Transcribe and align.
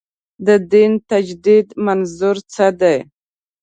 د 0.45 0.47
دین 0.71 0.91
تجدید 1.11 1.67
منظور 1.85 2.37
څه 2.53 2.67
دی. 2.81 2.97